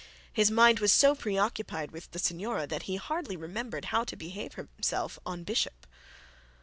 His 0.33 0.49
mind 0.49 0.79
was 0.79 0.91
so 0.91 1.13
preoccupied 1.13 1.91
with 1.91 2.09
the 2.09 2.17
signora, 2.17 2.65
that 2.65 2.81
he 2.89 2.95
hardly 2.95 3.37
remembered 3.37 3.85
how 3.93 4.03
to 4.05 4.15
behave 4.15 4.55
himself 4.55 5.19
en 5.27 5.43
bishop. 5.43 5.85